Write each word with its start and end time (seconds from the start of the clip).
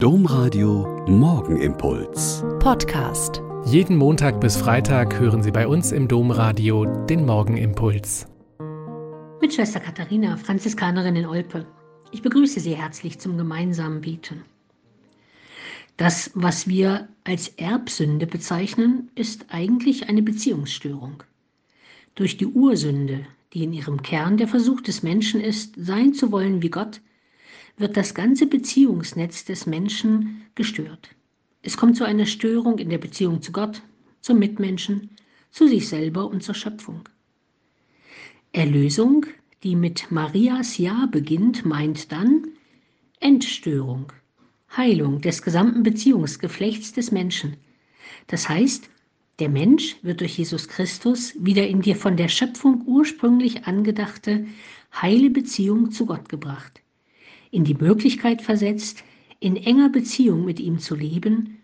Domradio 0.00 1.04
Morgenimpuls. 1.08 2.44
Podcast. 2.60 3.42
Jeden 3.66 3.96
Montag 3.96 4.40
bis 4.40 4.56
Freitag 4.56 5.18
hören 5.18 5.42
Sie 5.42 5.50
bei 5.50 5.66
uns 5.66 5.90
im 5.90 6.06
Domradio 6.06 6.84
den 7.06 7.26
Morgenimpuls. 7.26 8.28
Mit 9.40 9.52
Schwester 9.52 9.80
Katharina, 9.80 10.36
Franziskanerin 10.36 11.16
in 11.16 11.26
Olpe. 11.26 11.66
Ich 12.12 12.22
begrüße 12.22 12.60
Sie 12.60 12.76
herzlich 12.76 13.18
zum 13.18 13.36
gemeinsamen 13.36 14.00
Beten. 14.00 14.44
Das, 15.96 16.30
was 16.34 16.68
wir 16.68 17.08
als 17.24 17.48
Erbsünde 17.56 18.28
bezeichnen, 18.28 19.10
ist 19.16 19.46
eigentlich 19.48 20.08
eine 20.08 20.22
Beziehungsstörung. 20.22 21.24
Durch 22.14 22.36
die 22.36 22.46
Ursünde, 22.46 23.26
die 23.52 23.64
in 23.64 23.72
ihrem 23.72 24.00
Kern 24.02 24.36
der 24.36 24.46
Versuch 24.46 24.80
des 24.80 25.02
Menschen 25.02 25.40
ist, 25.40 25.74
sein 25.76 26.14
zu 26.14 26.30
wollen 26.30 26.62
wie 26.62 26.70
Gott, 26.70 27.00
wird 27.78 27.96
das 27.96 28.14
ganze 28.14 28.46
Beziehungsnetz 28.46 29.44
des 29.44 29.66
Menschen 29.66 30.42
gestört. 30.54 31.10
Es 31.62 31.76
kommt 31.76 31.96
zu 31.96 32.04
einer 32.04 32.26
Störung 32.26 32.78
in 32.78 32.90
der 32.90 32.98
Beziehung 32.98 33.42
zu 33.42 33.52
Gott, 33.52 33.82
zum 34.20 34.38
Mitmenschen, 34.38 35.10
zu 35.50 35.68
sich 35.68 35.88
selber 35.88 36.28
und 36.28 36.42
zur 36.42 36.54
Schöpfung. 36.54 37.08
Erlösung, 38.52 39.26
die 39.62 39.76
mit 39.76 40.10
Marias 40.10 40.78
Ja 40.78 41.06
beginnt, 41.10 41.64
meint 41.64 42.12
dann 42.12 42.48
Entstörung, 43.20 44.12
Heilung 44.76 45.20
des 45.20 45.42
gesamten 45.42 45.82
Beziehungsgeflechts 45.82 46.92
des 46.92 47.10
Menschen. 47.10 47.56
Das 48.26 48.48
heißt, 48.48 48.88
der 49.38 49.48
Mensch 49.48 49.96
wird 50.02 50.20
durch 50.20 50.38
Jesus 50.38 50.68
Christus 50.68 51.34
wieder 51.38 51.66
in 51.66 51.80
die 51.80 51.94
von 51.94 52.16
der 52.16 52.28
Schöpfung 52.28 52.82
ursprünglich 52.86 53.66
angedachte 53.66 54.46
heile 54.92 55.30
Beziehung 55.30 55.90
zu 55.90 56.06
Gott 56.06 56.28
gebracht 56.28 56.82
in 57.50 57.64
die 57.64 57.74
Möglichkeit 57.74 58.42
versetzt, 58.42 59.04
in 59.40 59.56
enger 59.56 59.88
Beziehung 59.88 60.44
mit 60.44 60.60
ihm 60.60 60.78
zu 60.78 60.94
leben, 60.94 61.58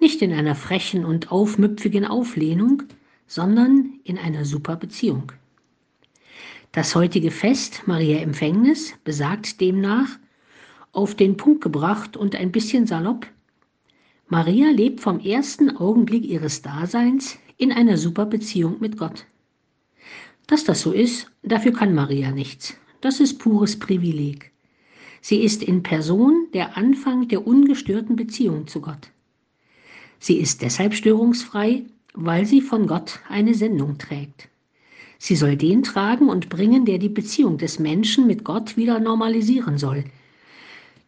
nicht 0.00 0.22
in 0.22 0.32
einer 0.32 0.54
frechen 0.54 1.04
und 1.04 1.30
aufmüpfigen 1.30 2.04
Auflehnung, 2.04 2.82
sondern 3.26 4.00
in 4.04 4.18
einer 4.18 4.44
super 4.44 4.76
Beziehung. 4.76 5.32
Das 6.72 6.94
heutige 6.94 7.30
Fest 7.30 7.82
Maria 7.86 8.18
Empfängnis 8.18 8.94
besagt 9.04 9.60
demnach, 9.60 10.08
auf 10.92 11.14
den 11.14 11.36
Punkt 11.36 11.62
gebracht 11.62 12.16
und 12.16 12.36
ein 12.36 12.52
bisschen 12.52 12.86
salopp, 12.86 13.26
Maria 14.28 14.70
lebt 14.70 15.00
vom 15.00 15.20
ersten 15.20 15.76
Augenblick 15.76 16.24
ihres 16.24 16.62
Daseins 16.62 17.38
in 17.58 17.72
einer 17.72 17.98
super 17.98 18.24
Beziehung 18.24 18.80
mit 18.80 18.96
Gott. 18.96 19.26
Dass 20.46 20.64
das 20.64 20.80
so 20.80 20.92
ist, 20.92 21.30
dafür 21.42 21.72
kann 21.72 21.94
Maria 21.94 22.30
nichts. 22.30 22.74
Das 23.00 23.20
ist 23.20 23.38
pures 23.38 23.78
Privileg. 23.78 24.53
Sie 25.26 25.38
ist 25.42 25.62
in 25.62 25.82
Person 25.82 26.48
der 26.52 26.76
Anfang 26.76 27.28
der 27.28 27.46
ungestörten 27.46 28.14
Beziehung 28.14 28.66
zu 28.66 28.82
Gott. 28.82 29.08
Sie 30.18 30.36
ist 30.36 30.60
deshalb 30.60 30.92
störungsfrei, 30.92 31.84
weil 32.12 32.44
sie 32.44 32.60
von 32.60 32.86
Gott 32.86 33.20
eine 33.30 33.54
Sendung 33.54 33.96
trägt. 33.96 34.50
Sie 35.16 35.34
soll 35.34 35.56
den 35.56 35.82
tragen 35.82 36.28
und 36.28 36.50
bringen, 36.50 36.84
der 36.84 36.98
die 36.98 37.08
Beziehung 37.08 37.56
des 37.56 37.78
Menschen 37.78 38.26
mit 38.26 38.44
Gott 38.44 38.76
wieder 38.76 39.00
normalisieren 39.00 39.78
soll, 39.78 40.04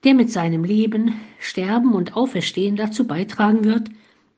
der 0.03 0.15
mit 0.15 0.33
seinem 0.33 0.65
Leben, 0.65 1.21
Sterben 1.39 1.93
und 1.93 2.17
Auferstehen 2.17 2.77
dazu 2.77 3.07
beitragen 3.07 3.65
wird, 3.65 3.91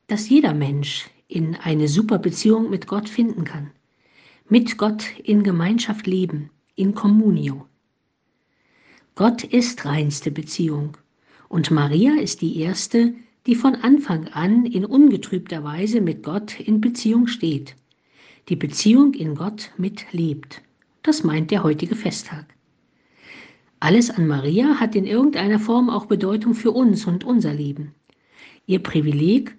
dass 0.07 0.27
jeder 0.27 0.53
Mensch 0.53 1.09
in 1.29 1.55
eine 1.55 1.87
super 1.87 2.19
Beziehung 2.19 2.69
mit 2.69 2.85
Gott 2.85 3.07
finden 3.07 3.45
kann. 3.45 3.71
Mit 4.49 4.77
Gott 4.77 5.05
in 5.23 5.41
Gemeinschaft 5.41 6.05
leben, 6.05 6.49
in 6.75 6.93
Communio. 6.95 7.65
Gott 9.19 9.43
ist 9.43 9.83
reinste 9.83 10.31
Beziehung 10.31 10.95
und 11.49 11.71
Maria 11.71 12.13
ist 12.21 12.39
die 12.39 12.57
erste, 12.61 13.13
die 13.47 13.55
von 13.55 13.75
Anfang 13.75 14.29
an 14.29 14.65
in 14.65 14.85
ungetrübter 14.85 15.61
Weise 15.61 15.99
mit 15.99 16.23
Gott 16.23 16.57
in 16.57 16.79
Beziehung 16.79 17.27
steht, 17.27 17.75
die 18.47 18.55
Beziehung 18.55 19.13
in 19.13 19.35
Gott 19.35 19.71
mitlebt. 19.75 20.61
Das 21.03 21.25
meint 21.25 21.51
der 21.51 21.63
heutige 21.63 21.95
Festtag. 21.97 22.45
Alles 23.81 24.09
an 24.09 24.25
Maria 24.25 24.79
hat 24.79 24.95
in 24.95 25.05
irgendeiner 25.05 25.59
Form 25.59 25.89
auch 25.89 26.05
Bedeutung 26.05 26.53
für 26.53 26.71
uns 26.71 27.05
und 27.05 27.25
unser 27.25 27.53
Leben. 27.53 27.93
Ihr 28.67 28.79
Privileg, 28.81 29.53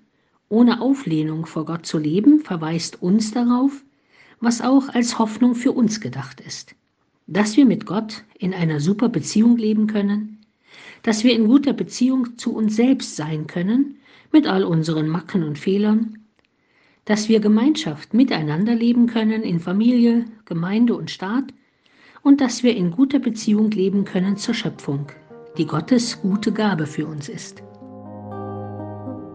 ohne 0.48 0.80
Auflehnung 0.80 1.44
vor 1.44 1.66
Gott 1.66 1.84
zu 1.84 1.98
leben, 1.98 2.40
verweist 2.40 3.02
uns 3.02 3.30
darauf, 3.32 3.84
was 4.40 4.62
auch 4.62 4.88
als 4.88 5.18
Hoffnung 5.18 5.54
für 5.54 5.72
uns 5.72 6.00
gedacht 6.00 6.40
ist 6.40 6.74
dass 7.30 7.56
wir 7.56 7.64
mit 7.64 7.86
Gott 7.86 8.24
in 8.38 8.52
einer 8.52 8.80
super 8.80 9.08
Beziehung 9.08 9.56
leben 9.56 9.86
können, 9.86 10.38
dass 11.02 11.24
wir 11.24 11.32
in 11.32 11.46
guter 11.46 11.72
Beziehung 11.72 12.36
zu 12.36 12.54
uns 12.54 12.76
selbst 12.76 13.16
sein 13.16 13.46
können, 13.46 13.96
mit 14.32 14.46
all 14.46 14.64
unseren 14.64 15.08
Macken 15.08 15.44
und 15.44 15.58
Fehlern, 15.58 16.18
dass 17.04 17.28
wir 17.28 17.40
Gemeinschaft 17.40 18.14
miteinander 18.14 18.74
leben 18.74 19.06
können 19.06 19.42
in 19.42 19.60
Familie, 19.60 20.24
Gemeinde 20.44 20.94
und 20.94 21.10
Staat 21.10 21.54
und 22.22 22.40
dass 22.40 22.62
wir 22.62 22.76
in 22.76 22.90
guter 22.90 23.20
Beziehung 23.20 23.70
leben 23.70 24.04
können 24.04 24.36
zur 24.36 24.54
Schöpfung, 24.54 25.06
die 25.56 25.66
Gottes 25.66 26.20
gute 26.20 26.52
Gabe 26.52 26.86
für 26.86 27.06
uns 27.06 27.28
ist. 27.28 27.62